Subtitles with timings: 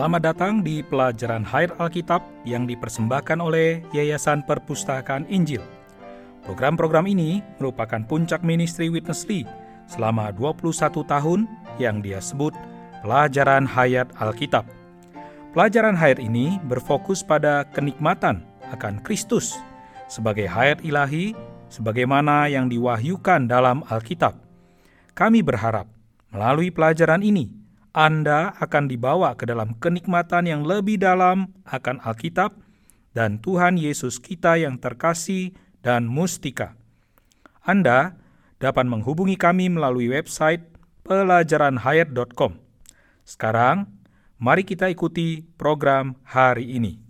[0.00, 5.60] Selamat datang di pelajaran Hayat Alkitab yang dipersembahkan oleh Yayasan Perpustakaan Injil.
[6.40, 9.44] Program-program ini merupakan puncak ministry Witness Lee
[9.84, 11.44] selama 21 tahun
[11.76, 12.56] yang dia sebut
[13.04, 14.64] Pelajaran Hayat Alkitab.
[15.52, 18.40] Pelajaran hayat ini berfokus pada kenikmatan
[18.72, 19.60] akan Kristus
[20.08, 21.36] sebagai hayat ilahi
[21.68, 24.32] sebagaimana yang diwahyukan dalam Alkitab.
[25.12, 25.84] Kami berharap
[26.32, 27.59] melalui pelajaran ini
[27.90, 32.54] anda akan dibawa ke dalam kenikmatan yang lebih dalam akan Alkitab
[33.18, 35.50] dan Tuhan Yesus kita yang terkasih
[35.82, 36.78] dan mustika.
[37.66, 38.14] Anda
[38.62, 40.62] dapat menghubungi kami melalui website
[41.02, 42.62] pelajaranhayat.com.
[43.26, 43.90] Sekarang,
[44.38, 47.02] mari kita ikuti program hari ini.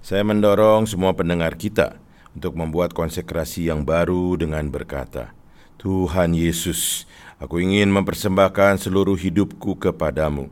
[0.00, 2.00] Saya mendorong semua pendengar kita
[2.32, 5.36] untuk membuat konsekrasi yang baru dengan berkata,
[5.76, 7.04] Tuhan Yesus,
[7.36, 10.48] Aku ingin mempersembahkan seluruh hidupku kepadamu.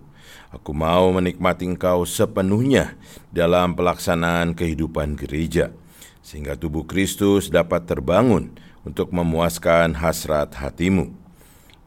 [0.53, 2.93] Aku mau menikmati Engkau sepenuhnya
[3.33, 5.73] dalam pelaksanaan kehidupan gereja,
[6.21, 8.53] sehingga tubuh Kristus dapat terbangun
[8.85, 11.09] untuk memuaskan hasrat hatimu.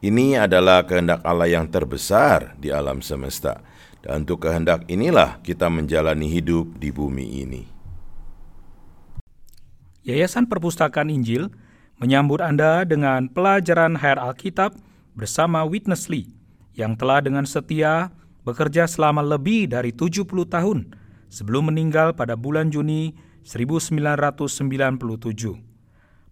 [0.02, 3.62] Ini adalah kehendak Allah yang terbesar di alam semesta,
[4.02, 7.62] dan untuk kehendak inilah kita menjalani hidup di bumi ini.
[10.02, 11.54] Yayasan Perpustakaan Injil
[12.02, 14.87] menyambut Anda dengan pelajaran Hayat Alkitab
[15.18, 16.30] bersama Witness Lee
[16.78, 18.14] yang telah dengan setia
[18.46, 20.94] bekerja selama lebih dari 70 tahun
[21.26, 24.46] sebelum meninggal pada bulan Juni 1997.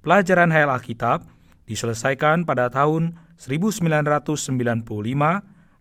[0.06, 1.26] Pelajaran Hayal Alkitab
[1.66, 4.86] diselesaikan pada tahun 1995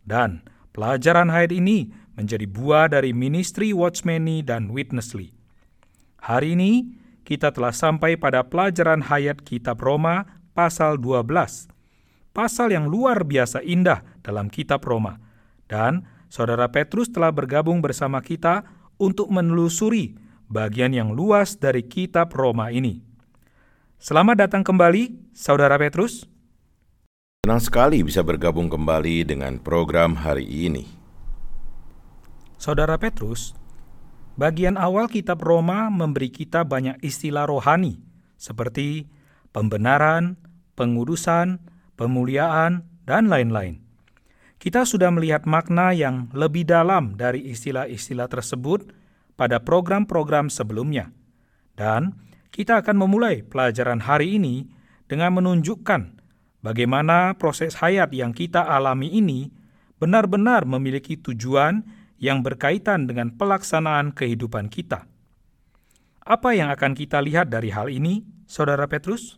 [0.01, 0.41] dan
[0.73, 5.29] pelajaran hayat ini menjadi buah dari ministry Watchmeni dan Witness Lee.
[6.25, 10.25] Hari ini kita telah sampai pada pelajaran hayat kitab Roma
[10.57, 11.74] pasal 12
[12.35, 15.15] pasal yang luar biasa indah dalam kitab Roma.
[15.71, 18.67] Dan saudara Petrus telah bergabung bersama kita
[18.99, 20.19] untuk menelusuri
[20.51, 22.99] bagian yang luas dari kitab Roma ini.
[23.95, 26.27] Selamat datang kembali, saudara Petrus.
[27.47, 30.83] Senang sekali bisa bergabung kembali dengan program hari ini.
[32.59, 33.55] Saudara Petrus,
[34.35, 38.01] bagian awal kitab Roma memberi kita banyak istilah rohani
[38.35, 39.07] seperti
[39.53, 40.35] pembenaran,
[40.75, 41.61] pengudusan,
[41.95, 43.79] pemuliaan, dan lain-lain.
[44.59, 48.89] Kita sudah melihat makna yang lebih dalam dari istilah-istilah tersebut
[49.37, 51.11] pada program-program sebelumnya.
[51.75, 52.17] Dan
[52.49, 54.65] kita akan memulai pelajaran hari ini
[55.05, 56.17] dengan menunjukkan
[56.65, 59.51] bagaimana proses hayat yang kita alami ini
[60.01, 61.85] benar-benar memiliki tujuan
[62.17, 65.05] yang berkaitan dengan pelaksanaan kehidupan kita.
[66.25, 69.37] Apa yang akan kita lihat dari hal ini, Saudara Petrus?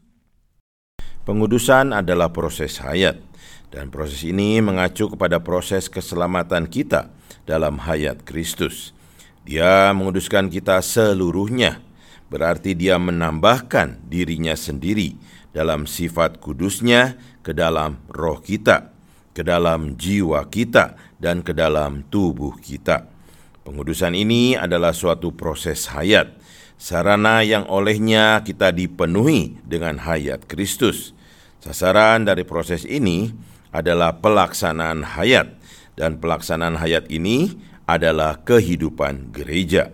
[1.28, 3.20] Pengudusan adalah proses hayat,
[3.68, 7.12] dan proses ini mengacu kepada proses keselamatan kita
[7.44, 8.96] dalam hayat Kristus.
[9.44, 11.84] Dia menguduskan kita seluruhnya,
[12.32, 15.20] berarti Dia menambahkan dirinya sendiri
[15.52, 18.96] dalam sifat kudusnya ke dalam roh kita,
[19.36, 23.04] ke dalam jiwa kita, dan ke dalam tubuh kita.
[23.68, 26.40] Pengudusan ini adalah suatu proses hayat,
[26.80, 31.17] sarana yang olehnya kita dipenuhi dengan hayat Kristus.
[31.58, 33.34] Sasaran dari proses ini
[33.74, 35.58] adalah pelaksanaan hayat,
[35.98, 37.58] dan pelaksanaan hayat ini
[37.90, 39.90] adalah kehidupan gereja.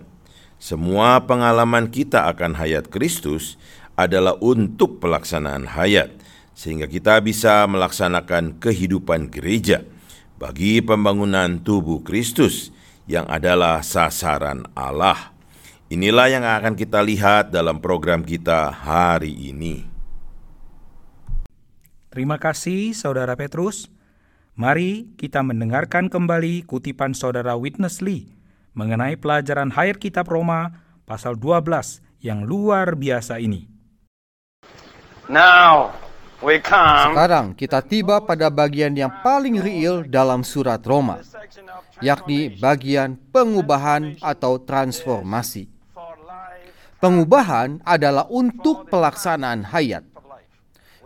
[0.60, 3.56] Semua pengalaman kita akan hayat Kristus
[3.96, 6.12] adalah untuk pelaksanaan hayat,
[6.52, 9.82] sehingga kita bisa melaksanakan kehidupan gereja
[10.36, 12.74] bagi pembangunan tubuh Kristus
[13.08, 15.32] yang adalah sasaran Allah.
[15.92, 19.93] Inilah yang akan kita lihat dalam program kita hari ini.
[22.14, 23.90] Terima kasih, Saudara Petrus.
[24.54, 28.30] Mari kita mendengarkan kembali kutipan Saudara Witness Lee
[28.70, 30.78] mengenai pelajaran Hayat Kitab Roma
[31.10, 33.66] pasal 12 yang luar biasa ini.
[35.26, 35.90] Now,
[36.38, 41.18] we come Sekarang kita tiba pada bagian yang paling real dalam surat Roma,
[41.98, 45.66] yakni bagian pengubahan atau transformasi.
[47.02, 50.13] Pengubahan adalah untuk pelaksanaan hayat.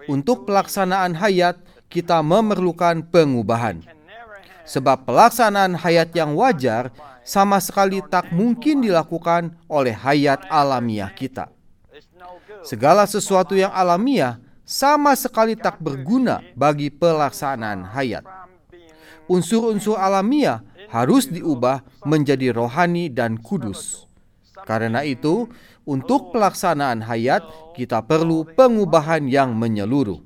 [0.09, 1.61] Untuk pelaksanaan hayat,
[1.93, 3.85] kita memerlukan pengubahan.
[4.65, 6.89] Sebab pelaksanaan hayat yang wajar
[7.29, 11.53] sama sekali tak mungkin dilakukan oleh hayat alamiah kita.
[12.65, 18.25] Segala sesuatu yang alamiah sama sekali tak berguna bagi pelaksanaan hayat.
[19.29, 24.08] Unsur-unsur alamiah harus diubah menjadi rohani dan kudus.
[24.67, 25.47] Karena itu,
[25.87, 27.45] untuk pelaksanaan hayat,
[27.77, 30.21] kita perlu pengubahan yang menyeluruh.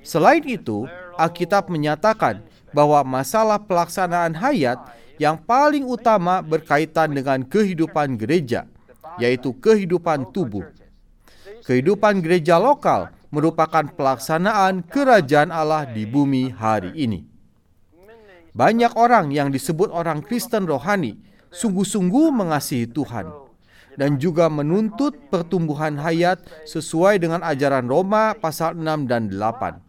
[0.00, 0.88] Selain itu,
[1.20, 2.40] Alkitab menyatakan
[2.72, 4.80] bahwa masalah pelaksanaan hayat
[5.20, 8.64] yang paling utama berkaitan dengan kehidupan gereja,
[9.20, 10.64] yaitu kehidupan tubuh.
[11.60, 17.28] Kehidupan gereja lokal merupakan pelaksanaan kerajaan Allah di bumi hari ini.
[18.50, 23.30] Banyak orang yang disebut orang Kristen rohani sungguh-sungguh mengasihi Tuhan
[23.98, 29.82] dan juga menuntut pertumbuhan hayat sesuai dengan ajaran Roma pasal 6 dan 8.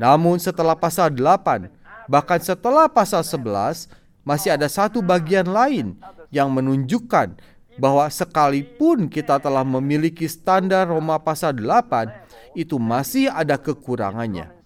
[0.00, 1.68] Namun setelah pasal 8,
[2.08, 3.90] bahkan setelah pasal 11,
[4.24, 5.98] masih ada satu bagian lain
[6.32, 7.36] yang menunjukkan
[7.76, 14.60] bahwa sekalipun kita telah memiliki standar Roma pasal 8, itu masih ada kekurangannya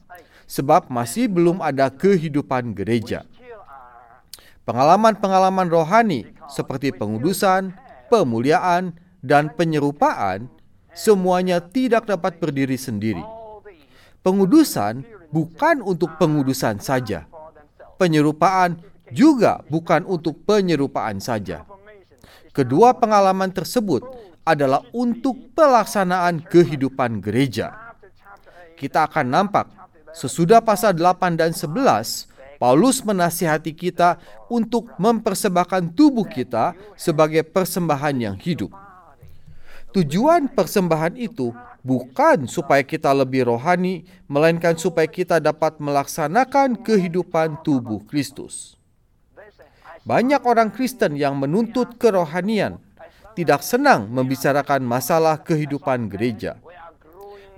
[0.45, 3.25] sebab masih belum ada kehidupan gereja.
[4.65, 7.77] Pengalaman-pengalaman rohani seperti pengudusan,
[8.09, 10.49] pemuliaan, dan penyerupaan
[10.93, 13.25] semuanya tidak dapat berdiri sendiri.
[14.25, 17.29] Pengudusan bukan untuk pengudusan saja.
[18.01, 18.81] Penyerupaan
[19.13, 21.69] juga bukan untuk penyerupaan saja.
[22.53, 24.01] Kedua pengalaman tersebut
[24.45, 27.97] adalah untuk pelaksanaan kehidupan gereja.
[28.77, 29.67] Kita akan nampak
[30.15, 32.31] Sesudah pasal 8 dan 11,
[32.65, 34.17] Paulus menasihati kita
[34.49, 38.73] untuk mempersembahkan tubuh kita sebagai persembahan yang hidup.
[39.93, 41.53] Tujuan persembahan itu
[41.85, 48.81] bukan supaya kita lebih rohani, melainkan supaya kita dapat melaksanakan kehidupan tubuh Kristus.
[50.09, 52.81] Banyak orang Kristen yang menuntut kerohanian
[53.37, 56.57] tidak senang membicarakan masalah kehidupan gereja.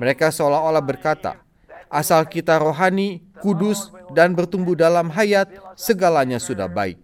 [0.03, 1.46] Mereka seolah-olah berkata,
[1.87, 6.99] Asal kita rohani, kudus, dan bertumbuh dalam hayat, segalanya sudah baik.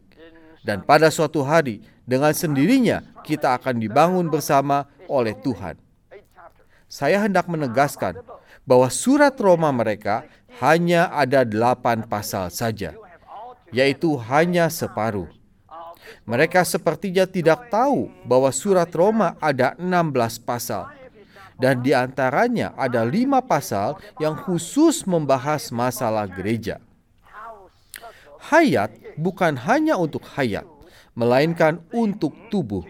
[0.62, 5.78] Dan pada suatu hari, dengan sendirinya kita akan dibangun bersama oleh Tuhan.
[6.90, 8.20] Saya hendak menegaskan
[8.66, 10.26] bahwa surat Roma mereka
[10.60, 12.94] hanya ada delapan pasal saja,
[13.72, 15.30] yaitu hanya separuh.
[16.28, 20.86] Mereka sepertinya tidak tahu bahwa surat Roma ada 16 pasal
[21.62, 26.82] dan di antaranya ada lima pasal yang khusus membahas masalah gereja.
[28.50, 30.66] Hayat bukan hanya untuk hayat,
[31.14, 32.82] melainkan untuk tubuh.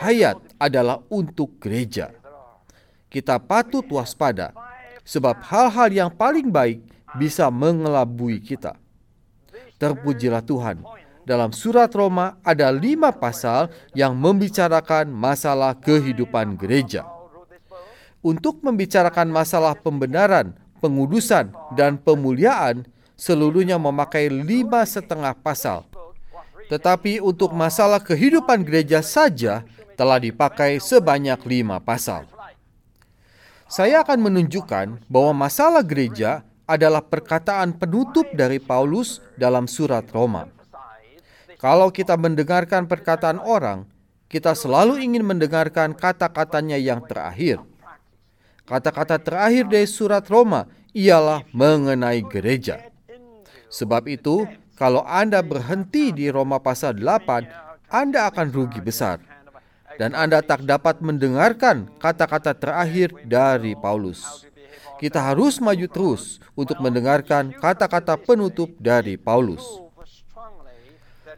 [0.00, 2.08] Hayat adalah untuk gereja.
[3.12, 4.56] Kita patut waspada,
[5.04, 6.80] sebab hal-hal yang paling baik
[7.20, 8.80] bisa mengelabui kita.
[9.76, 10.80] Terpujilah Tuhan.
[11.28, 17.13] Dalam surat Roma ada lima pasal yang membicarakan masalah kehidupan gereja
[18.24, 22.88] untuk membicarakan masalah pembenaran, pengudusan, dan pemuliaan
[23.20, 25.84] seluruhnya memakai lima setengah pasal.
[26.72, 29.60] Tetapi untuk masalah kehidupan gereja saja
[30.00, 32.24] telah dipakai sebanyak lima pasal.
[33.68, 40.48] Saya akan menunjukkan bahwa masalah gereja adalah perkataan penutup dari Paulus dalam surat Roma.
[41.60, 43.84] Kalau kita mendengarkan perkataan orang,
[44.32, 47.60] kita selalu ingin mendengarkan kata-katanya yang terakhir–
[48.64, 50.64] Kata-kata terakhir dari surat Roma
[50.96, 52.80] ialah mengenai gereja.
[53.68, 57.44] Sebab itu, kalau Anda berhenti di Roma pasal 8,
[57.92, 59.20] Anda akan rugi besar.
[60.00, 64.48] Dan Anda tak dapat mendengarkan kata-kata terakhir dari Paulus.
[64.96, 69.62] Kita harus maju terus untuk mendengarkan kata-kata penutup dari Paulus.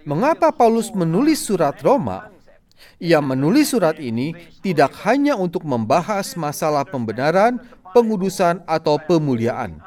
[0.07, 2.36] Mengapa Paulus menulis surat Roma?
[3.01, 4.33] Ia menulis surat ini
[4.65, 7.61] tidak hanya untuk membahas masalah pembenaran,
[7.97, 9.81] pengudusan, atau pemuliaan.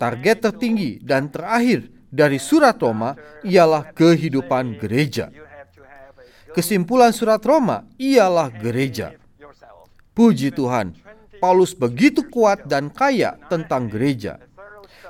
[0.00, 3.14] Target tertinggi dan terakhir dari surat Roma
[3.44, 5.28] ialah kehidupan gereja.
[6.50, 9.14] Kesimpulan surat Roma ialah gereja.
[10.10, 10.98] Puji Tuhan,
[11.38, 14.42] Paulus begitu kuat dan kaya tentang gereja,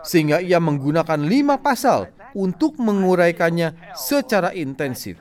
[0.04, 5.18] sehingga ia menggunakan lima pasal untuk menguraikannya secara intensif.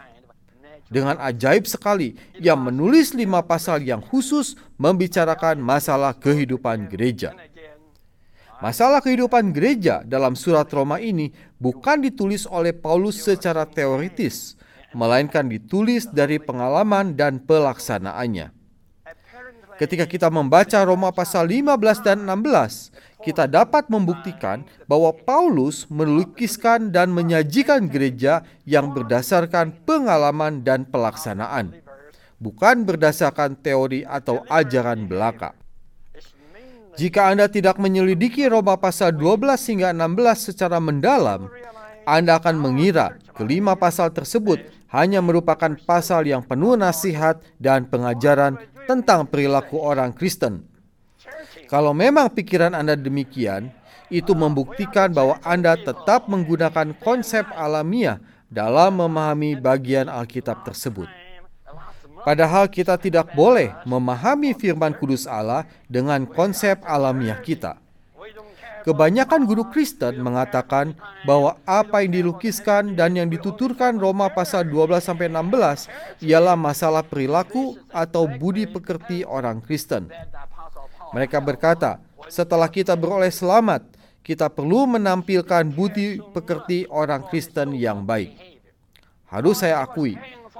[0.89, 7.37] Dengan ajaib sekali, ia menulis lima pasal yang khusus membicarakan masalah kehidupan gereja.
[8.59, 11.31] Masalah kehidupan gereja dalam surat Roma ini
[11.61, 14.59] bukan ditulis oleh Paulus secara teoritis,
[14.91, 18.51] melainkan ditulis dari pengalaman dan pelaksanaannya.
[19.79, 27.11] Ketika kita membaca Roma pasal 15 dan 16, kita dapat membuktikan bahwa Paulus melukiskan dan
[27.11, 31.75] menyajikan gereja yang berdasarkan pengalaman dan pelaksanaan,
[32.39, 35.51] bukan berdasarkan teori atau ajaran belaka.
[36.95, 41.47] Jika Anda tidak menyelidiki Roma pasal 12 hingga 16 secara mendalam,
[42.03, 44.59] Anda akan mengira kelima pasal tersebut
[44.91, 48.57] hanya merupakan pasal yang penuh nasihat dan pengajaran
[48.89, 50.68] tentang perilaku orang Kristen.
[51.69, 53.69] Kalau memang pikiran Anda demikian,
[54.09, 58.17] itu membuktikan bahwa Anda tetap menggunakan konsep alamiah
[58.49, 61.05] dalam memahami bagian Alkitab tersebut.
[62.25, 67.77] Padahal kita tidak boleh memahami firman kudus Allah dengan konsep alamiah kita.
[68.79, 70.95] Kebanyakan guru Kristen mengatakan
[71.27, 77.75] bahwa apa yang dilukiskan dan yang dituturkan Roma pasal 12 sampai 16 ialah masalah perilaku
[77.91, 80.07] atau budi pekerti orang Kristen.
[81.09, 81.97] Mereka berkata,
[82.29, 83.85] setelah kita beroleh selamat,
[84.21, 88.37] kita perlu menampilkan budi pekerti orang Kristen yang baik.
[89.25, 90.17] Harus saya akui,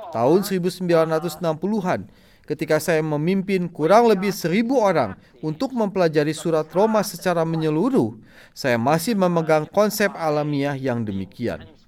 [0.09, 2.09] tahun 1960-an
[2.49, 5.13] ketika saya memimpin kurang lebih seribu orang
[5.45, 8.17] untuk mempelajari surat Roma secara menyeluruh,
[8.57, 11.78] saya masih memegang konsep alamiah yang demikian.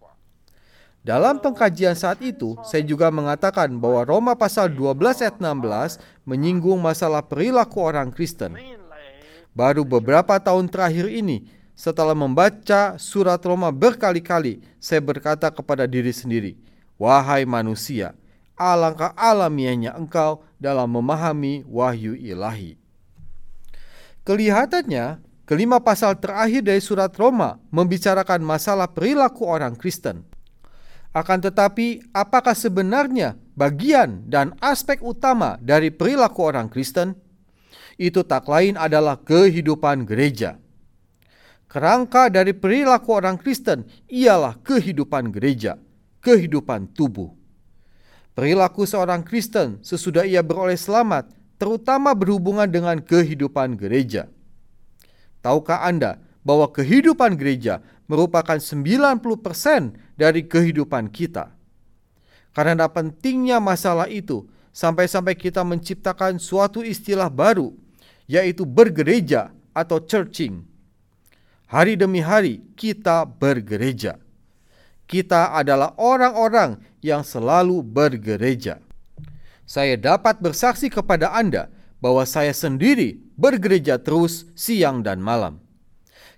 [1.01, 5.97] Dalam pengkajian saat itu, saya juga mengatakan bahwa Roma pasal 12 ayat 16
[6.29, 8.53] menyinggung masalah perilaku orang Kristen.
[9.51, 16.53] Baru beberapa tahun terakhir ini, setelah membaca surat Roma berkali-kali, saya berkata kepada diri sendiri,
[17.01, 18.13] "Wahai manusia,
[18.61, 22.77] alangkah alamiahnya engkau dalam memahami wahyu ilahi.
[24.21, 25.17] Kelihatannya,
[25.49, 30.21] kelima pasal terakhir dari surat Roma membicarakan masalah perilaku orang Kristen.
[31.11, 37.19] Akan tetapi, apakah sebenarnya bagian dan aspek utama dari perilaku orang Kristen?
[37.99, 40.55] Itu tak lain adalah kehidupan gereja.
[41.67, 45.75] Kerangka dari perilaku orang Kristen ialah kehidupan gereja,
[46.23, 47.31] kehidupan tubuh.
[48.31, 51.27] Perilaku seorang Kristen sesudah ia beroleh selamat
[51.59, 54.31] terutama berhubungan dengan kehidupan gereja.
[55.43, 61.55] Tahukah Anda bahwa kehidupan gereja merupakan 90% dari kehidupan kita?
[62.51, 67.71] Karena pentingnya masalah itu, sampai-sampai kita menciptakan suatu istilah baru,
[68.27, 70.67] yaitu bergereja atau churching.
[71.71, 74.19] Hari demi hari kita bergereja.
[75.07, 78.83] Kita adalah orang-orang yang selalu bergereja.
[79.63, 81.71] Saya dapat bersaksi kepada Anda
[82.03, 85.63] bahwa saya sendiri bergereja terus siang dan malam.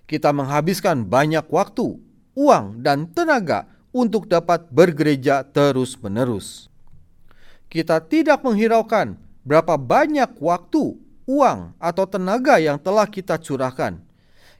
[0.04, 1.96] Kita menghabiskan banyak waktu,
[2.36, 6.68] uang, dan tenaga untuk dapat bergereja terus-menerus.
[7.70, 14.00] Kita tidak menghiraukan berapa banyak waktu, uang, atau tenaga yang telah kita curahkan.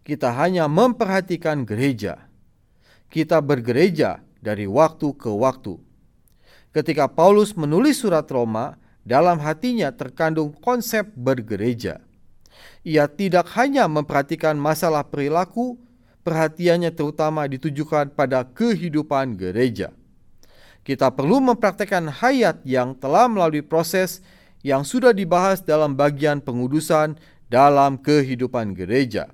[0.05, 2.29] Kita hanya memperhatikan gereja.
[3.09, 5.81] Kita bergereja dari waktu ke waktu.
[6.77, 12.04] Ketika Paulus menulis surat Roma, dalam hatinya terkandung konsep bergereja.
[12.85, 15.81] Ia tidak hanya memperhatikan masalah perilaku,
[16.21, 19.89] perhatiannya terutama ditujukan pada kehidupan gereja.
[20.85, 24.21] Kita perlu mempraktekkan hayat yang telah melalui proses
[24.61, 27.17] yang sudah dibahas dalam bagian pengudusan
[27.49, 29.33] dalam kehidupan gereja.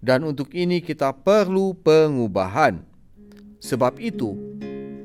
[0.00, 2.80] Dan untuk ini kita perlu pengubahan.
[3.60, 4.32] Sebab itu,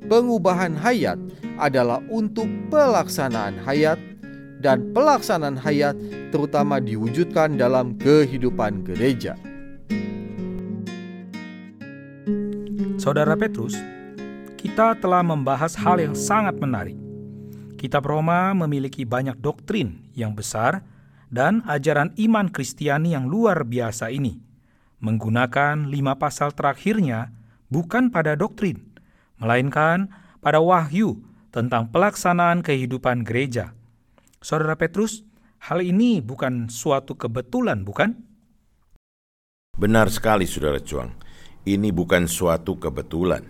[0.07, 1.19] pengubahan hayat
[1.59, 3.99] adalah untuk pelaksanaan hayat
[4.65, 5.93] dan pelaksanaan hayat
[6.33, 9.37] terutama diwujudkan dalam kehidupan gereja.
[12.97, 13.77] Saudara Petrus,
[14.57, 16.97] kita telah membahas hal yang sangat menarik.
[17.77, 20.81] Kitab Roma memiliki banyak doktrin yang besar
[21.29, 24.41] dan ajaran iman Kristiani yang luar biasa ini,
[25.05, 27.29] menggunakan lima pasal terakhirnya
[27.69, 28.81] bukan pada doktrin,
[29.37, 30.09] melainkan
[30.41, 31.21] pada wahyu
[31.53, 33.77] tentang pelaksanaan kehidupan gereja.
[34.45, 35.25] Saudara Petrus,
[35.57, 38.13] hal ini bukan suatu kebetulan, bukan?
[39.73, 41.17] Benar sekali, Saudara Cuang.
[41.65, 43.41] Ini bukan suatu kebetulan,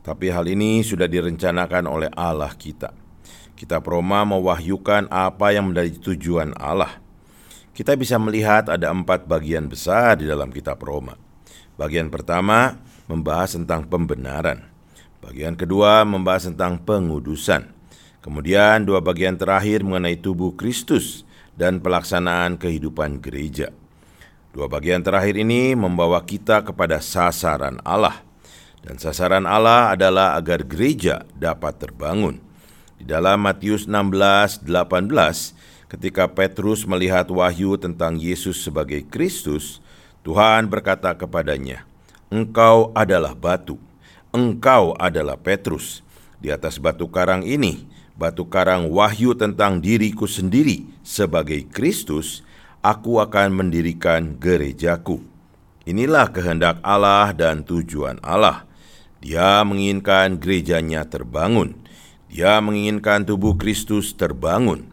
[0.00, 2.96] tapi hal ini sudah direncanakan oleh Allah kita.
[3.60, 6.96] Kitab Roma mewahyukan apa yang menjadi tujuan Allah.
[7.76, 11.12] Kita bisa melihat ada empat bagian besar di dalam kitab Roma.
[11.76, 14.64] Bagian pertama membahas tentang pembenaran.
[15.20, 17.77] Bagian kedua membahas tentang pengudusan.
[18.28, 21.24] Kemudian dua bagian terakhir mengenai tubuh Kristus
[21.56, 23.72] dan pelaksanaan kehidupan gereja.
[24.52, 28.20] Dua bagian terakhir ini membawa kita kepada sasaran Allah.
[28.84, 32.36] Dan sasaran Allah adalah agar gereja dapat terbangun.
[33.00, 39.80] Di dalam Matius 16, 18, ketika Petrus melihat wahyu tentang Yesus sebagai Kristus,
[40.20, 41.88] Tuhan berkata kepadanya,
[42.28, 43.80] Engkau adalah batu,
[44.36, 46.04] engkau adalah Petrus.
[46.44, 52.42] Di atas batu karang ini, batu karang wahyu tentang diriku sendiri sebagai Kristus,
[52.82, 55.22] aku akan mendirikan gerejaku.
[55.88, 58.68] Inilah kehendak Allah dan tujuan Allah.
[59.24, 61.78] Dia menginginkan gerejanya terbangun.
[62.28, 64.84] Dia menginginkan tubuh Kristus terbangun.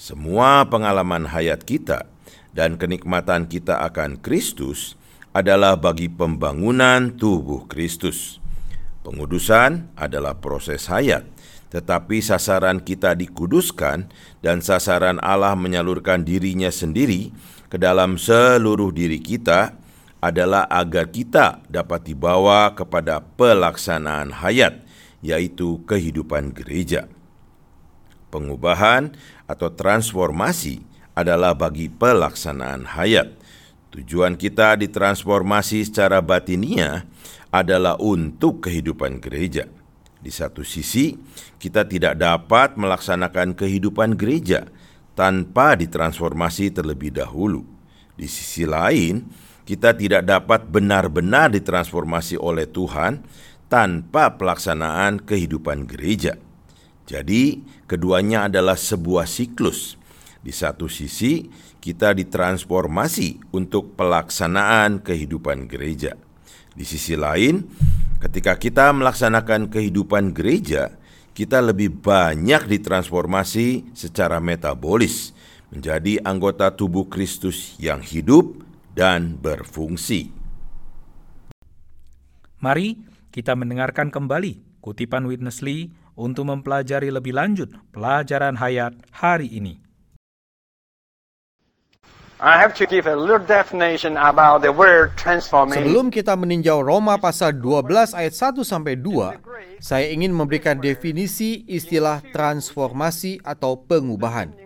[0.00, 2.08] Semua pengalaman hayat kita
[2.56, 4.96] dan kenikmatan kita akan Kristus
[5.36, 8.40] adalah bagi pembangunan tubuh Kristus.
[9.04, 11.28] Pengudusan adalah proses hayat,
[11.70, 14.10] tetapi sasaran kita dikuduskan
[14.42, 17.30] dan sasaran Allah menyalurkan dirinya sendiri
[17.70, 19.78] ke dalam seluruh diri kita
[20.20, 24.82] adalah agar kita dapat dibawa kepada pelaksanaan hayat,
[25.24, 27.08] yaitu kehidupan gereja.
[28.28, 29.16] Pengubahan
[29.48, 30.84] atau transformasi
[31.16, 33.32] adalah bagi pelaksanaan hayat.
[33.90, 37.06] Tujuan kita ditransformasi secara batinia
[37.50, 39.66] adalah untuk kehidupan gereja.
[40.20, 41.16] Di satu sisi,
[41.56, 44.68] kita tidak dapat melaksanakan kehidupan gereja
[45.16, 47.64] tanpa ditransformasi terlebih dahulu.
[48.20, 49.24] Di sisi lain,
[49.64, 53.24] kita tidak dapat benar-benar ditransformasi oleh Tuhan
[53.72, 56.36] tanpa pelaksanaan kehidupan gereja.
[57.08, 59.96] Jadi, keduanya adalah sebuah siklus.
[60.44, 61.48] Di satu sisi,
[61.80, 66.12] kita ditransformasi untuk pelaksanaan kehidupan gereja.
[66.76, 67.64] Di sisi lain,
[68.20, 70.94] ketika kita melaksanakan kehidupan gereja,
[71.32, 75.32] kita lebih banyak ditransformasi secara metabolis
[75.72, 78.60] menjadi anggota tubuh Kristus yang hidup
[78.92, 80.28] dan berfungsi.
[82.60, 83.00] Mari
[83.32, 89.80] kita mendengarkan kembali kutipan Witness Lee untuk mempelajari lebih lanjut pelajaran hayat hari ini.
[92.40, 95.84] I have to give a little definition about the word transformation.
[95.84, 99.36] Sebelum kita meninjau Roma pasal 12 ayat 1 sampai 2,
[99.76, 104.56] saya ingin memberikan definisi istilah transformasi atau pengubahan.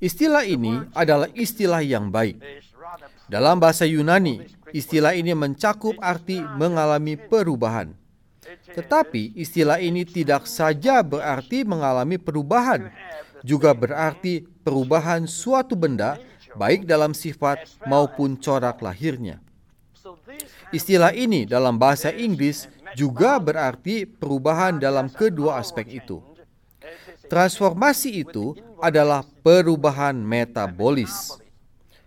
[0.00, 2.40] Istilah ini adalah istilah yang baik.
[3.28, 4.40] Dalam bahasa Yunani,
[4.72, 7.92] istilah ini mencakup arti mengalami perubahan.
[8.72, 12.88] Tetapi istilah ini tidak saja berarti mengalami perubahan,
[13.44, 16.16] juga berarti perubahan suatu benda
[16.56, 19.38] baik dalam sifat maupun corak lahirnya.
[20.74, 22.66] Istilah ini dalam bahasa Inggris
[22.98, 26.18] juga berarti perubahan dalam kedua aspek itu.
[27.26, 31.34] Transformasi itu adalah perubahan metabolis.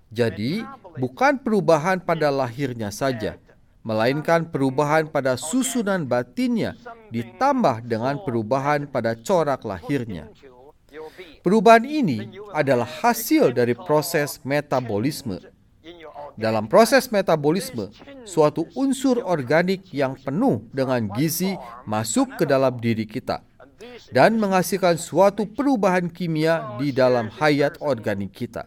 [0.10, 0.64] Jadi,
[0.98, 3.36] bukan perubahan pada lahirnya saja,
[3.84, 6.76] melainkan perubahan pada susunan batinnya
[7.14, 10.32] ditambah dengan perubahan pada corak lahirnya.
[11.40, 15.40] Perubahan ini adalah hasil dari proses metabolisme.
[16.40, 17.92] Dalam proses metabolisme,
[18.24, 23.44] suatu unsur organik yang penuh dengan gizi masuk ke dalam diri kita
[24.12, 28.66] dan menghasilkan suatu perubahan kimia di dalam hayat organik kita.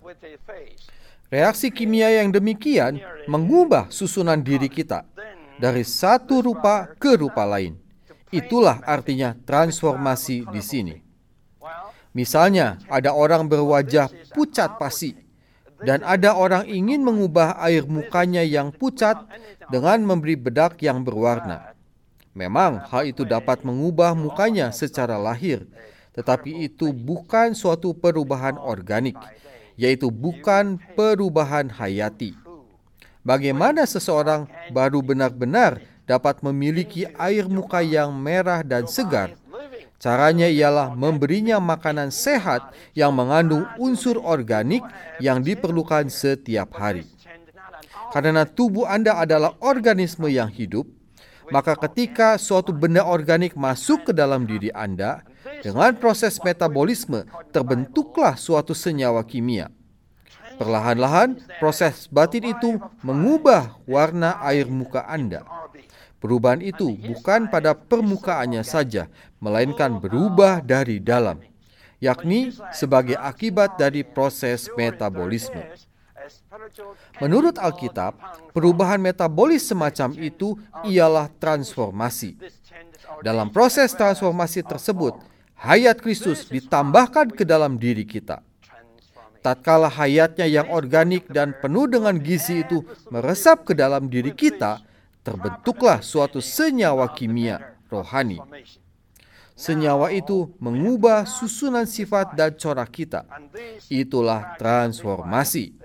[1.33, 5.09] Reaksi kimia yang demikian mengubah susunan diri kita
[5.57, 7.77] dari satu rupa ke rupa lain.
[8.33, 11.12] Itulah artinya transformasi di sini.
[12.12, 15.16] Misalnya, ada orang berwajah pucat pasi,
[15.81, 19.25] dan ada orang ingin mengubah air mukanya yang pucat
[19.72, 21.72] dengan memberi bedak yang berwarna.
[22.37, 25.64] Memang, hal itu dapat mengubah mukanya secara lahir,
[26.12, 29.16] tetapi itu bukan suatu perubahan organik,
[29.81, 32.37] yaitu bukan perubahan hayati.
[33.25, 39.38] Bagaimana seseorang baru benar-benar dapat memiliki air muka yang merah dan segar
[40.03, 44.83] Caranya ialah memberinya makanan sehat yang mengandung unsur organik
[45.23, 47.07] yang diperlukan setiap hari.
[48.11, 50.91] Karena tubuh Anda adalah organisme yang hidup,
[51.55, 55.23] maka ketika suatu benda organik masuk ke dalam diri Anda,
[55.62, 57.23] dengan proses metabolisme
[57.55, 59.71] terbentuklah suatu senyawa kimia.
[60.59, 65.47] Perlahan-lahan, proses batin itu mengubah warna air muka Anda.
[66.23, 69.11] Perubahan itu bukan pada permukaannya saja,
[69.43, 71.43] melainkan berubah dari dalam,
[71.99, 75.67] yakni sebagai akibat dari proses metabolisme.
[77.19, 78.15] Menurut Alkitab,
[78.55, 80.55] perubahan metabolis semacam itu
[80.87, 82.39] ialah transformasi.
[83.27, 85.19] Dalam proses transformasi tersebut,
[85.59, 88.47] hayat Kristus ditambahkan ke dalam diri kita.
[89.43, 94.79] Tatkala hayatnya yang organik dan penuh dengan gizi itu meresap ke dalam diri kita,
[95.23, 98.43] terbentuklah suatu senyawa kimia rohani.
[99.53, 103.23] Senyawa itu mengubah susunan sifat dan corak kita.
[103.87, 105.79] Itulah transformasi.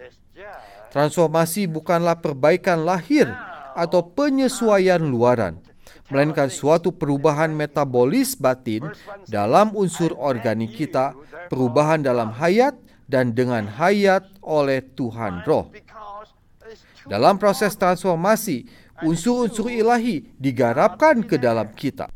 [0.90, 3.30] Transformasi bukanlah perbaikan lahir
[3.78, 5.62] atau penyesuaian luaran,
[6.10, 8.82] melainkan suatu perubahan metabolis batin
[9.30, 11.14] dalam unsur organik kita,
[11.52, 12.74] perubahan dalam hayat
[13.06, 15.70] dan dengan hayat oleh Tuhan Roh.
[17.08, 18.68] Dalam proses transformasi,
[19.04, 22.12] unsur-unsur ilahi digarapkan ke dalam kita.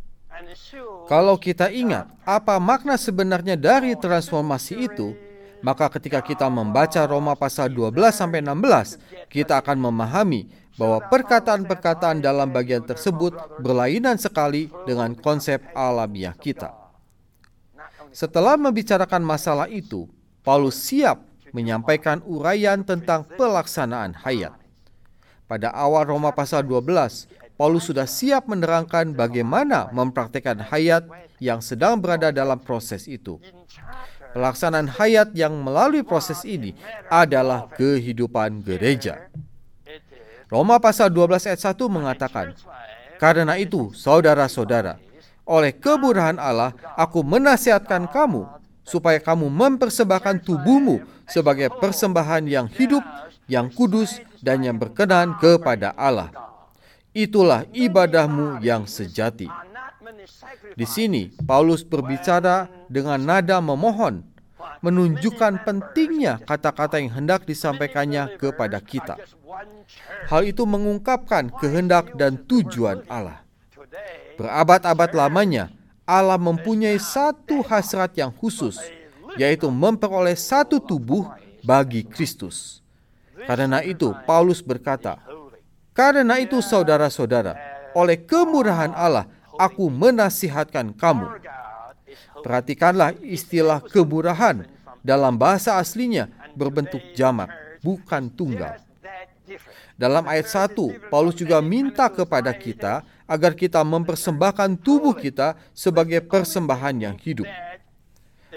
[1.07, 5.15] Kalau kita ingat apa makna sebenarnya dari transformasi itu,
[5.63, 8.99] maka ketika kita membaca Roma pasal 12 sampai 16,
[9.29, 16.73] kita akan memahami bahwa perkataan-perkataan dalam bagian tersebut berlainan sekali dengan konsep alamiah kita.
[18.11, 20.09] Setelah membicarakan masalah itu,
[20.41, 21.21] Paulus siap
[21.55, 24.60] menyampaikan uraian tentang pelaksanaan hayat.
[25.51, 27.27] Pada awal Roma pasal 12,
[27.59, 31.03] Paulus sudah siap menerangkan bagaimana mempraktikkan hayat
[31.43, 33.35] yang sedang berada dalam proses itu.
[34.31, 36.71] Pelaksanaan hayat yang melalui proses ini
[37.11, 39.27] adalah kehidupan gereja.
[40.47, 42.55] Roma pasal 12 ayat 1 mengatakan,
[43.19, 45.03] Karena itu, saudara-saudara,
[45.43, 48.47] oleh kemurahan Allah, aku menasihatkan kamu
[48.87, 53.03] supaya kamu mempersembahkan tubuhmu sebagai persembahan yang hidup,
[53.51, 56.31] yang kudus, dan yang berkenan kepada Allah.
[57.11, 59.51] Itulah ibadahmu yang sejati.
[60.79, 64.23] Di sini, Paulus berbicara dengan nada memohon,
[64.79, 69.19] menunjukkan pentingnya kata-kata yang hendak disampaikannya kepada kita.
[70.31, 73.43] Hal itu mengungkapkan kehendak dan tujuan Allah.
[74.39, 75.67] Berabad-abad lamanya,
[76.07, 78.79] Allah mempunyai satu hasrat yang khusus,
[79.35, 81.27] yaitu memperoleh satu tubuh
[81.61, 82.80] bagi Kristus.
[83.47, 85.17] Karena itu, Paulus berkata,
[85.91, 87.57] "Karena itu, saudara-saudara,
[87.97, 89.25] oleh kemurahan Allah,
[89.57, 91.27] aku menasihatkan kamu."
[92.41, 94.65] Perhatikanlah istilah kemurahan
[95.05, 97.49] dalam bahasa aslinya berbentuk jamak,
[97.85, 98.81] bukan tunggal.
[100.01, 106.95] Dalam ayat 1, Paulus juga minta kepada kita agar kita mempersembahkan tubuh kita sebagai persembahan
[106.97, 107.45] yang hidup.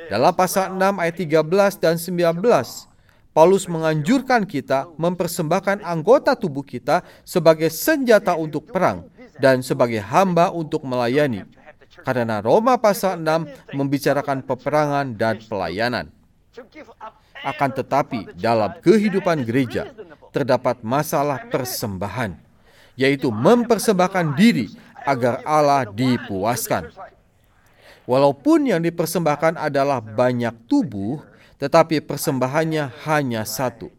[0.08, 2.88] Dalam pasal 6 ayat 13 dan 19,
[3.34, 9.10] Paulus menganjurkan kita mempersembahkan anggota tubuh kita sebagai senjata untuk perang
[9.42, 11.42] dan sebagai hamba untuk melayani.
[12.06, 16.14] Karena Roma pasal 6 membicarakan peperangan dan pelayanan.
[17.42, 19.90] Akan tetapi dalam kehidupan gereja
[20.30, 22.38] terdapat masalah persembahan,
[22.94, 24.70] yaitu mempersembahkan diri
[25.02, 26.94] agar Allah dipuaskan.
[28.06, 31.18] Walaupun yang dipersembahkan adalah banyak tubuh,
[31.58, 33.90] tetapi persembahannya hanya satu.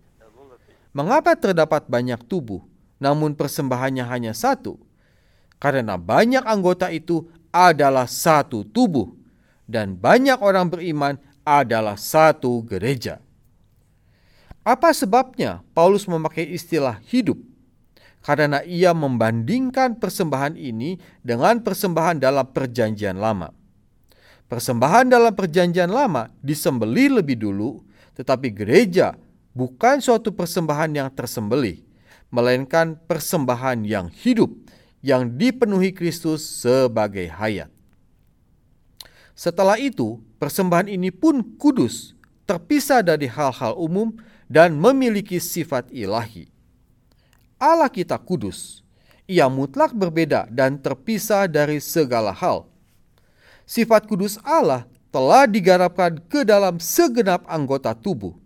[0.96, 2.64] Mengapa terdapat banyak tubuh,
[3.04, 4.80] namun persembahannya hanya satu?
[5.60, 9.12] Karena banyak anggota itu adalah satu tubuh,
[9.68, 13.20] dan banyak orang beriman adalah satu gereja.
[14.66, 17.38] Apa sebabnya Paulus memakai istilah hidup?
[18.26, 23.54] Karena ia membandingkan persembahan ini dengan persembahan dalam Perjanjian Lama.
[24.46, 27.82] Persembahan dalam Perjanjian Lama disembeli lebih dulu,
[28.14, 29.18] tetapi gereja
[29.58, 31.82] bukan suatu persembahan yang tersembelih,
[32.30, 34.54] melainkan persembahan yang hidup
[35.02, 37.70] yang dipenuhi Kristus sebagai hayat.
[39.34, 42.14] Setelah itu, persembahan ini pun kudus,
[42.46, 44.14] terpisah dari hal-hal umum
[44.46, 46.48] dan memiliki sifat ilahi.
[47.58, 48.86] Allah kita kudus.
[49.26, 52.70] Ia mutlak berbeda dan terpisah dari segala hal.
[53.66, 58.38] Sifat kudus Allah telah digarapkan ke dalam segenap anggota tubuh.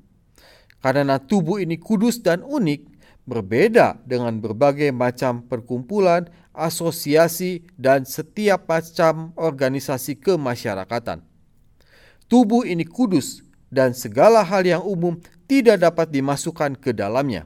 [0.79, 2.87] Karena tubuh ini kudus dan unik,
[3.27, 11.21] berbeda dengan berbagai macam perkumpulan, asosiasi, dan setiap macam organisasi kemasyarakatan.
[12.31, 17.43] Tubuh ini kudus dan segala hal yang umum tidak dapat dimasukkan ke dalamnya.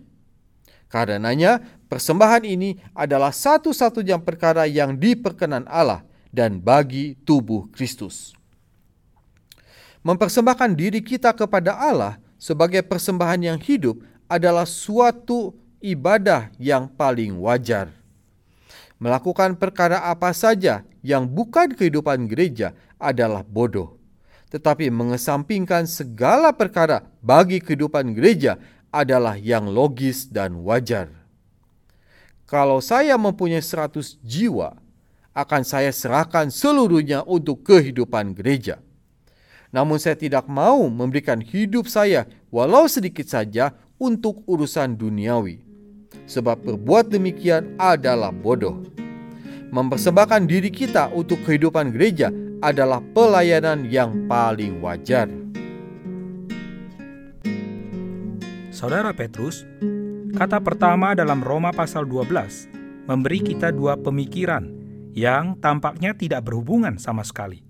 [0.87, 1.57] Karenanya,
[1.89, 8.33] persembahan ini adalah satu-satunya perkara yang diperkenan Allah dan bagi tubuh Kristus.
[10.01, 17.93] Mempersembahkan diri kita kepada Allah sebagai persembahan yang hidup adalah suatu ibadah yang paling wajar.
[18.97, 24.03] Melakukan perkara apa saja yang bukan kehidupan gereja adalah bodoh
[24.53, 28.61] tetapi mengesampingkan segala perkara bagi kehidupan gereja
[28.93, 31.09] adalah yang logis dan wajar.
[32.45, 34.77] Kalau saya mempunyai 100 jiwa,
[35.33, 38.77] akan saya serahkan seluruhnya untuk kehidupan gereja.
[39.73, 45.65] Namun saya tidak mau memberikan hidup saya walau sedikit saja untuk urusan duniawi.
[46.29, 48.85] Sebab berbuat demikian adalah bodoh.
[49.73, 52.29] Mempersembahkan diri kita untuk kehidupan gereja
[52.61, 55.25] adalah pelayanan yang paling wajar.
[58.69, 59.65] Saudara Petrus,
[60.37, 62.69] kata pertama dalam Roma pasal 12
[63.03, 64.72] memberi kita dua pemikiran
[65.13, 67.61] yang tampaknya tidak berhubungan sama sekali.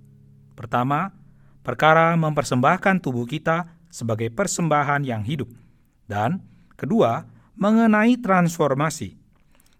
[0.55, 1.11] Pertama,
[1.59, 5.51] perkara mempersembahkan tubuh kita sebagai persembahan yang hidup.
[6.07, 6.39] Dan
[6.79, 7.27] kedua,
[7.59, 9.19] mengenai transformasi.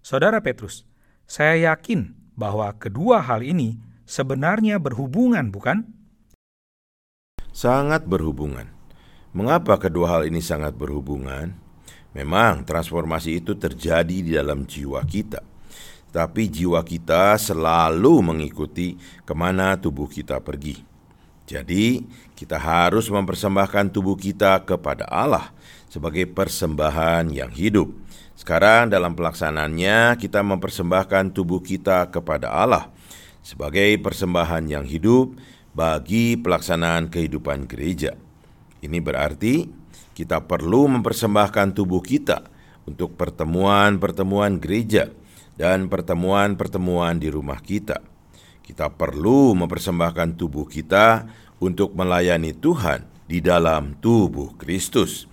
[0.04, 0.84] Saudara Petrus,
[1.24, 5.88] saya yakin bahwa kedua hal ini sebenarnya berhubungan, bukan?
[7.56, 8.68] Sangat berhubungan.
[9.32, 11.56] Mengapa kedua hal ini sangat berhubungan?
[12.14, 15.53] Memang transformasi itu terjadi di dalam jiwa kita
[16.14, 18.94] Tapi jiwa kita selalu mengikuti
[19.26, 20.86] ke mana tubuh kita pergi.
[21.50, 22.06] Jadi
[22.38, 25.52] kita harus mempersembahkan tubuh kita kepada Allah
[25.92, 27.92] Sebagai persembahan yang hidup.
[28.34, 32.94] Sekarang dalam pelaksanaannya kita mempersembahkan tubuh kita kepada Allah
[33.42, 35.34] Sebagai persembahan yang hidup
[35.74, 38.14] bagi pelaksanaan kehidupan gereja.
[38.86, 39.66] Ini berarti
[40.14, 42.46] kita perlu mempersembahkan tubuh kita
[42.86, 45.10] untuk pertemuan-pertemuan gereja
[45.58, 48.02] dan pertemuan-pertemuan di rumah kita.
[48.64, 51.28] Kita perlu mempersembahkan tubuh kita
[51.60, 55.28] untuk melayani Tuhan di dalam tubuh Kristus.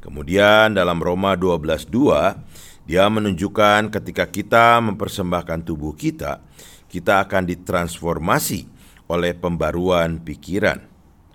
[0.00, 6.38] Kemudian dalam Roma 12:2 dia menunjukkan ketika kita mempersembahkan tubuh kita,
[6.86, 8.70] kita akan ditransformasi
[9.10, 10.86] oleh pembaruan pikiran.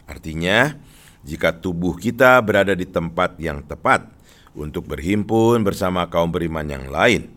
[0.08, 0.80] Artinya,
[1.28, 4.08] jika tubuh kita berada di tempat yang tepat
[4.56, 7.28] untuk berhimpun bersama kaum beriman yang lain,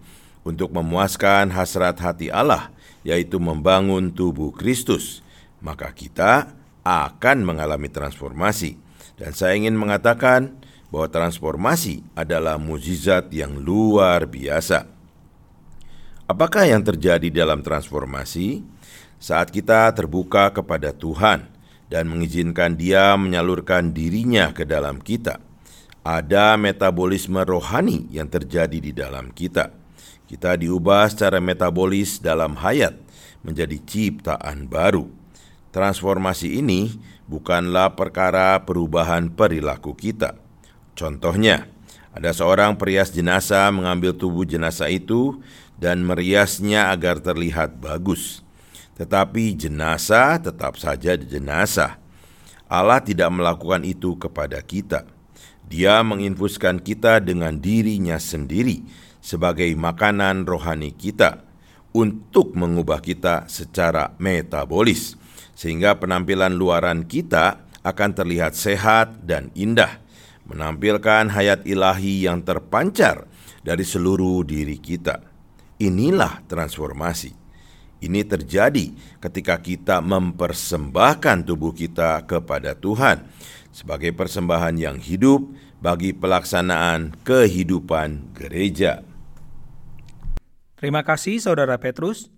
[0.44, 2.70] untuk memuaskan hasrat hati Allah,
[3.02, 5.24] yaitu membangun tubuh Kristus,
[5.58, 6.52] maka kita
[6.84, 8.76] akan mengalami transformasi.
[9.16, 10.54] Dan saya ingin mengatakan
[10.92, 14.86] bahwa transformasi adalah mukjizat yang luar biasa.
[16.28, 18.62] Apakah yang terjadi dalam transformasi?
[19.16, 21.54] Saat kita terbuka kepada Tuhan,
[21.94, 25.38] dan mengizinkan Dia menyalurkan dirinya ke dalam kita.
[26.04, 29.83] Ada metabolisme rohani yang terjadi di dalam kita.
[30.24, 32.96] Kita diubah secara metabolis dalam hayat
[33.44, 35.04] menjadi ciptaan baru.
[35.68, 36.96] Transformasi ini
[37.28, 40.40] bukanlah perkara perubahan perilaku kita.
[40.96, 41.68] Contohnya,
[42.14, 45.42] ada seorang perias jenazah mengambil tubuh jenazah itu
[45.76, 48.40] dan meriasnya agar terlihat bagus.
[48.94, 51.98] Tetapi jenazah tetap saja jenazah.
[52.70, 55.04] Allah tidak melakukan itu kepada kita.
[55.66, 58.86] Dia menginfuskan kita dengan dirinya sendiri
[59.24, 61.40] sebagai makanan rohani kita
[61.96, 65.16] untuk mengubah kita secara metabolis
[65.56, 70.02] sehingga penampilan luaran kita akan terlihat sehat dan indah,
[70.44, 73.24] menampilkan hayat ilahi yang terpancar
[73.64, 75.24] dari seluruh diri kita.
[75.80, 77.32] Inilah transformasi.
[78.04, 83.24] Ini terjadi ketika kita mempersembahkan tubuh kita kepada Tuhan
[83.72, 85.48] sebagai persembahan yang hidup
[85.80, 89.13] bagi pelaksanaan kehidupan gereja.
[90.84, 92.28] Terima kasih Saudara Petrus.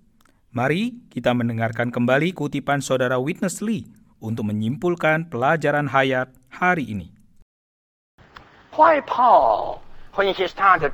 [0.54, 3.90] Mari kita mendengarkan kembali kutipan Saudara Witness Lee
[4.22, 7.10] untuk menyimpulkan pelajaran hayat hari ini.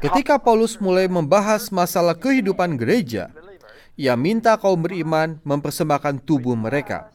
[0.00, 3.28] Ketika Paulus mulai membahas masalah kehidupan gereja,
[4.00, 7.12] ia minta kaum beriman mempersembahkan tubuh mereka.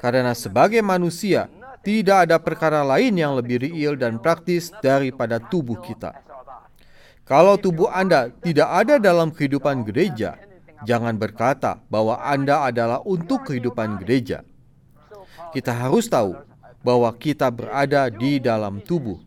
[0.00, 1.52] Karena sebagai manusia,
[1.84, 6.16] tidak ada perkara lain yang lebih real dan praktis daripada tubuh kita.
[7.26, 10.38] Kalau tubuh Anda tidak ada dalam kehidupan gereja,
[10.86, 14.46] jangan berkata bahwa Anda adalah untuk kehidupan gereja.
[15.50, 16.38] Kita harus tahu
[16.86, 19.18] bahwa kita berada di dalam tubuh.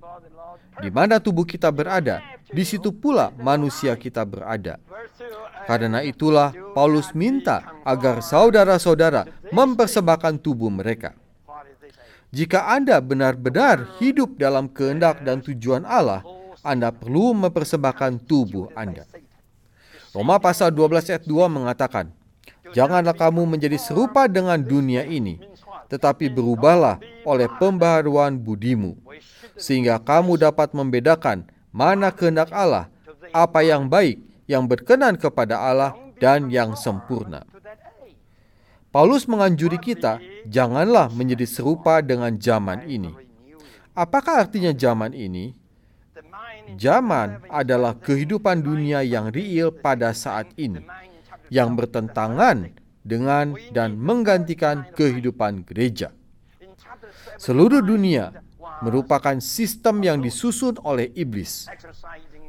[0.79, 4.79] Di mana tubuh kita berada, di situ pula manusia kita berada.
[5.67, 11.19] Karena itulah Paulus minta agar saudara-saudara mempersembahkan tubuh mereka.
[12.31, 16.23] Jika Anda benar-benar hidup dalam kehendak dan tujuan Allah,
[16.69, 19.10] Anda perlu mempersembahkan tubuh Anda.
[20.13, 22.13] Roma pasal 12 ayat 2 mengatakan,
[22.69, 25.41] Janganlah kamu menjadi serupa dengan dunia ini,
[25.89, 28.93] tetapi berubahlah oleh pembaharuan budimu,
[29.58, 32.93] sehingga kamu dapat membedakan mana kehendak Allah,
[33.34, 37.45] apa yang baik, yang berkenan kepada Allah dan yang sempurna.
[38.89, 40.17] Paulus menganjuri kita,
[40.49, 43.13] janganlah menjadi serupa dengan zaman ini.
[43.93, 45.59] Apakah artinya zaman ini?
[46.75, 50.84] Zaman adalah kehidupan dunia yang real pada saat ini,
[51.49, 52.69] yang bertentangan
[53.01, 56.13] dengan dan menggantikan kehidupan gereja.
[57.39, 58.36] Seluruh dunia
[58.84, 61.65] merupakan sistem yang disusun oleh iblis.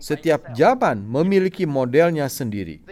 [0.01, 2.83] Setiap zaman memiliki modelnya sendiri.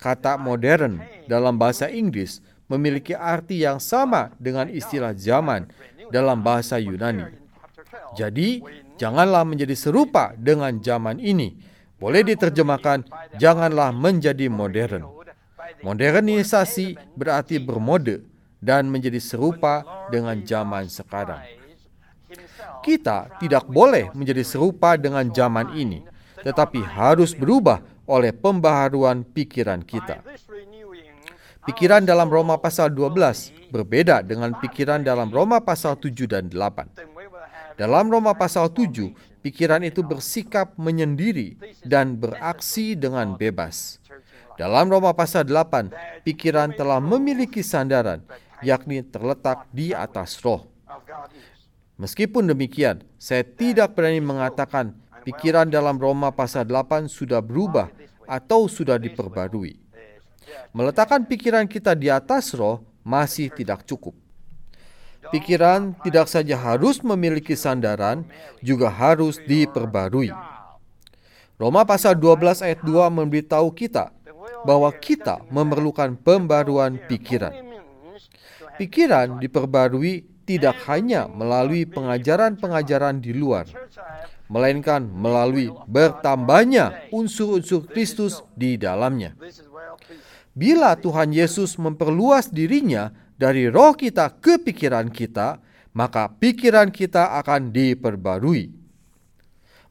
[0.00, 5.68] Kata modern dalam bahasa Inggris memiliki arti yang sama dengan istilah zaman
[6.08, 7.28] dalam bahasa Yunani.
[8.14, 8.62] Jadi,
[9.00, 11.56] janganlah menjadi serupa dengan zaman ini.
[11.98, 13.06] Boleh diterjemahkan,
[13.38, 15.06] janganlah menjadi modern.
[15.80, 18.24] Modernisasi berarti bermode
[18.60, 21.40] dan menjadi serupa dengan zaman sekarang.
[22.84, 30.20] Kita tidak boleh menjadi serupa dengan zaman ini tetapi harus berubah oleh pembaharuan pikiran kita.
[31.64, 37.13] Pikiran dalam Roma pasal 12 berbeda dengan pikiran dalam Roma pasal 7 dan 8.
[37.74, 39.10] Dalam Roma pasal 7,
[39.42, 43.98] pikiran itu bersikap menyendiri dan beraksi dengan bebas.
[44.54, 45.90] Dalam Roma pasal 8,
[46.22, 48.22] pikiran telah memiliki sandaran,
[48.62, 50.70] yakni terletak di atas roh.
[51.98, 54.94] Meskipun demikian, saya tidak berani mengatakan
[55.26, 57.90] pikiran dalam Roma pasal 8 sudah berubah
[58.30, 59.78] atau sudah diperbarui.
[60.70, 64.23] Meletakkan pikiran kita di atas roh masih tidak cukup.
[65.34, 68.22] Pikiran tidak saja harus memiliki sandaran,
[68.62, 70.30] juga harus diperbarui.
[71.58, 74.14] Roma pasal 12 ayat 2 memberitahu kita
[74.62, 77.50] bahwa kita memerlukan pembaruan pikiran.
[78.78, 83.66] Pikiran diperbarui tidak hanya melalui pengajaran-pengajaran di luar,
[84.46, 89.34] melainkan melalui bertambahnya unsur-unsur Kristus di dalamnya.
[90.54, 95.58] Bila Tuhan Yesus memperluas dirinya dari roh kita ke pikiran kita,
[95.94, 98.70] maka pikiran kita akan diperbarui.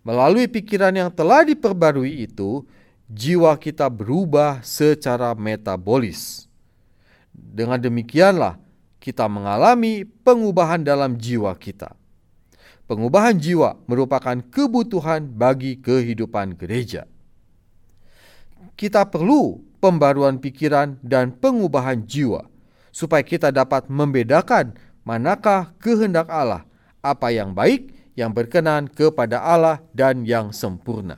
[0.04, 2.68] Melalui pikiran yang telah diperbarui itu,
[3.08, 6.52] jiwa kita berubah secara metabolis.
[7.32, 8.60] Dengan demikianlah,
[9.00, 11.96] kita mengalami pengubahan dalam jiwa kita.
[12.84, 17.08] Pengubahan jiwa merupakan kebutuhan bagi kehidupan gereja.
[18.76, 22.53] Kita perlu pembaruan pikiran dan pengubahan jiwa
[22.94, 26.64] supaya kita dapat membedakan manakah kehendak Allah,
[27.02, 31.18] apa yang baik, yang berkenan kepada Allah, dan yang sempurna.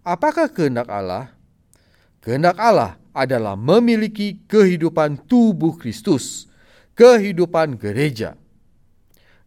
[0.00, 1.36] Apakah kehendak Allah?
[2.24, 6.48] Kehendak Allah adalah memiliki kehidupan tubuh Kristus,
[6.96, 8.34] kehidupan gereja.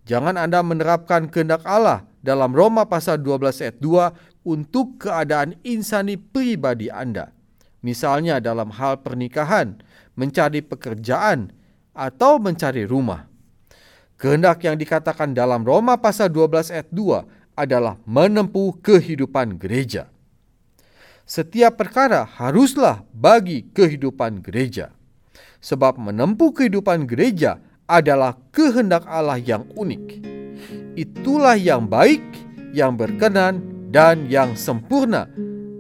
[0.06, 6.88] Jangan Anda menerapkan kehendak Allah dalam Roma pasal 12 ayat 2 untuk keadaan insani pribadi
[6.88, 7.36] Anda.
[7.80, 9.80] Misalnya dalam hal pernikahan,
[10.20, 11.56] mencari pekerjaan,
[11.96, 13.32] atau mencari rumah.
[14.20, 20.12] Kehendak yang dikatakan dalam Roma pasal 12 ayat 2 adalah menempuh kehidupan gereja.
[21.24, 24.92] Setiap perkara haruslah bagi kehidupan gereja.
[25.64, 30.24] Sebab menempuh kehidupan gereja adalah kehendak Allah yang unik.
[31.00, 32.24] Itulah yang baik,
[32.76, 33.60] yang berkenan,
[33.94, 35.32] dan yang sempurna,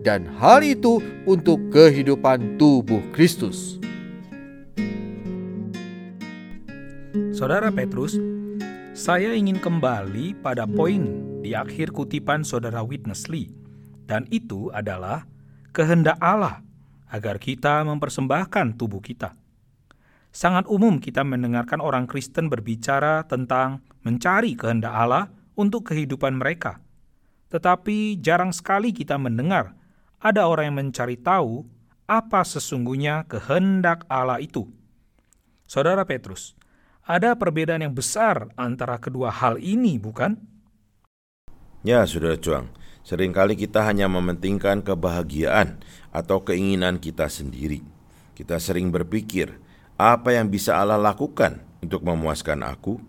[0.01, 3.79] dan hal itu untuk kehidupan tubuh Kristus.
[7.39, 8.19] Saudara Petrus,
[8.91, 11.07] saya ingin kembali pada poin
[11.39, 13.47] di akhir kutipan saudara Witness Lee,
[14.11, 15.23] dan itu adalah
[15.71, 16.59] kehendak Allah
[17.07, 19.39] agar kita mempersembahkan tubuh kita.
[20.35, 26.83] Sangat umum kita mendengarkan orang Kristen berbicara tentang mencari kehendak Allah untuk kehidupan mereka.
[27.55, 29.79] Tetapi jarang sekali kita mendengar
[30.19, 31.63] ada orang yang mencari tahu
[32.03, 34.67] apa sesungguhnya kehendak Allah itu.
[35.63, 36.58] Saudara Petrus,
[37.09, 40.37] ada perbedaan yang besar antara kedua hal ini, bukan?
[41.81, 42.69] Ya, Saudara Cuang.
[43.01, 45.81] Seringkali kita hanya mementingkan kebahagiaan
[46.13, 47.81] atau keinginan kita sendiri.
[48.37, 49.57] Kita sering berpikir,
[49.97, 53.01] apa yang bisa Allah lakukan untuk memuaskan aku,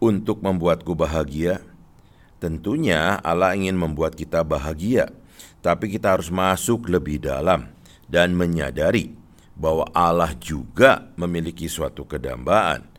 [0.00, 1.60] untuk membuatku bahagia?
[2.40, 5.12] Tentunya Allah ingin membuat kita bahagia,
[5.60, 7.68] tapi kita harus masuk lebih dalam
[8.08, 9.12] dan menyadari
[9.52, 12.95] bahwa Allah juga memiliki suatu kedambaan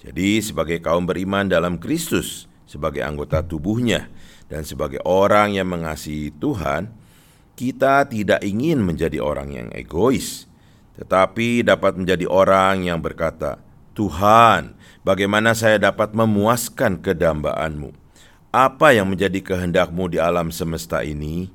[0.00, 4.08] jadi sebagai kaum beriman dalam Kristus, sebagai anggota tubuhnya,
[4.48, 6.88] dan sebagai orang yang mengasihi Tuhan,
[7.52, 10.48] kita tidak ingin menjadi orang yang egois,
[10.96, 13.60] tetapi dapat menjadi orang yang berkata,
[13.92, 14.72] Tuhan,
[15.04, 17.92] bagaimana saya dapat memuaskan kedambaanmu?
[18.50, 21.52] Apa yang menjadi kehendakmu di alam semesta ini?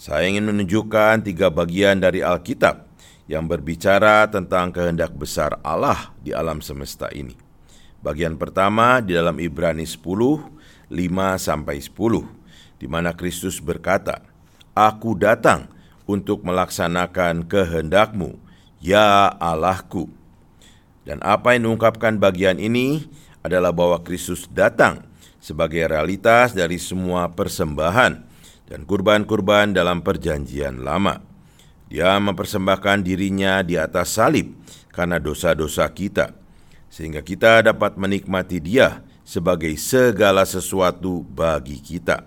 [0.00, 2.88] Saya ingin menunjukkan tiga bagian dari Alkitab
[3.28, 7.49] yang berbicara tentang kehendak besar Allah di alam semesta ini.
[8.00, 14.24] Bagian pertama di dalam Ibrani 10, 5 sampai 10, di mana Kristus berkata,
[14.72, 15.68] Aku datang
[16.08, 18.40] untuk melaksanakan kehendakmu,
[18.80, 20.08] ya Allahku.
[21.04, 23.04] Dan apa yang diungkapkan bagian ini
[23.44, 25.04] adalah bahwa Kristus datang
[25.36, 28.12] sebagai realitas dari semua persembahan
[28.64, 31.20] dan kurban-kurban dalam perjanjian lama.
[31.92, 34.56] Dia mempersembahkan dirinya di atas salib
[34.88, 36.39] karena dosa-dosa kita
[36.90, 42.26] sehingga kita dapat menikmati Dia sebagai segala sesuatu bagi kita.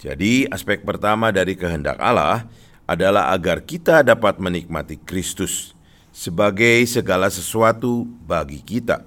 [0.00, 2.48] Jadi, aspek pertama dari kehendak Allah
[2.88, 5.76] adalah agar kita dapat menikmati Kristus
[6.14, 9.04] sebagai segala sesuatu bagi kita.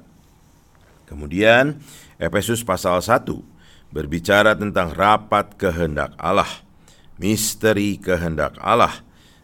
[1.10, 1.82] Kemudian,
[2.22, 3.42] Efesus pasal 1
[3.94, 6.50] berbicara tentang rapat kehendak Allah,
[7.18, 9.02] misteri kehendak Allah,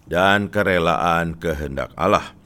[0.10, 2.39] dan kerelaan kehendak Allah.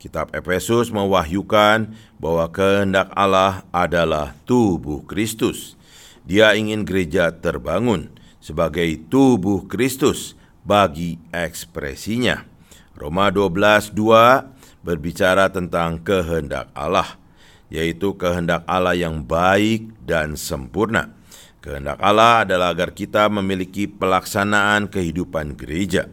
[0.00, 5.76] Kitab Efesus mewahyukan bahwa kehendak Allah adalah tubuh Kristus.
[6.24, 8.08] Dia ingin gereja terbangun
[8.40, 12.48] sebagai tubuh Kristus bagi ekspresinya.
[12.96, 14.48] Roma 12:2
[14.80, 17.20] berbicara tentang kehendak Allah,
[17.68, 21.12] yaitu kehendak Allah yang baik dan sempurna.
[21.60, 26.08] Kehendak Allah adalah agar kita memiliki pelaksanaan kehidupan gereja.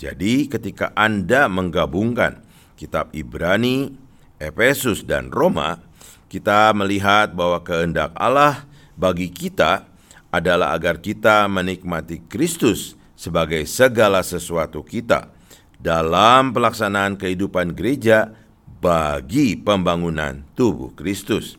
[0.00, 2.41] Jadi, ketika Anda menggabungkan
[2.82, 3.94] kitab Ibrani,
[4.42, 5.78] Efesus, dan Roma,
[6.26, 8.66] kita melihat bahwa kehendak Allah
[8.98, 9.86] bagi kita
[10.34, 15.30] adalah agar kita menikmati Kristus sebagai segala sesuatu kita
[15.78, 18.34] dalam pelaksanaan kehidupan gereja
[18.82, 21.54] bagi pembangunan tubuh Kristus.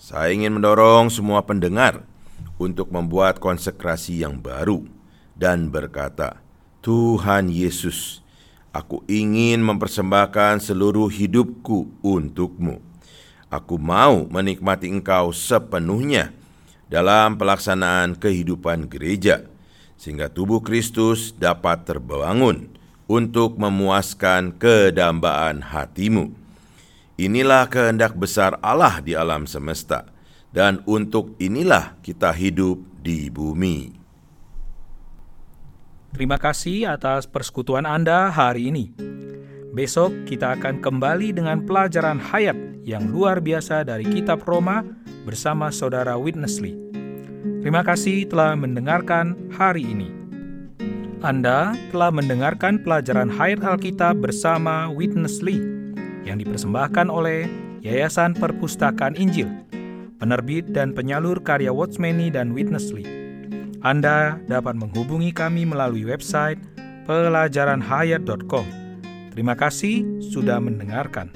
[0.00, 2.02] Saya ingin mendorong semua pendengar
[2.58, 4.82] untuk membuat konsekrasi yang baru
[5.38, 6.42] dan berkata,
[6.82, 8.19] "Tuhan Yesus,
[8.70, 12.82] aku ingin mempersembahkan seluruh hidupku untukmu.
[13.50, 16.30] Aku mau menikmati Engkau sepenuhnya
[16.86, 19.46] dalam pelaksanaan kehidupan gereja,
[19.98, 26.30] sehingga tubuh Kristus dapat terbangun." untuk memuaskan kedambaan hatimu.
[27.18, 30.06] Inilah kehendak besar Allah di alam semesta,
[30.54, 33.99] dan untuk inilah kita hidup di bumi.
[36.10, 38.90] Terima kasih atas persekutuan Anda hari ini.
[39.70, 44.82] Besok kita akan kembali dengan pelajaran hayat yang luar biasa dari Kitab Roma
[45.22, 46.74] bersama Saudara Witness Lee.
[47.62, 50.10] Terima kasih telah mendengarkan hari ini.
[51.20, 55.60] Anda telah mendengarkan pelajaran Hayat Alkitab bersama Witness Lee
[56.24, 57.44] yang dipersembahkan oleh
[57.84, 59.52] Yayasan Perpustakaan Injil,
[60.16, 63.19] penerbit dan penyalur karya Watchmeni dan Witness Lee.
[63.80, 66.60] Anda dapat menghubungi kami melalui website
[67.08, 68.66] pelajaranhayat.com.
[69.32, 71.32] Terima kasih sudah mendengarkan.